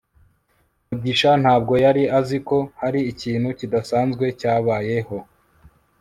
[0.87, 5.17] mugisha ntabwo yari azi ko hari ikintu kidasanzwe cyabayeho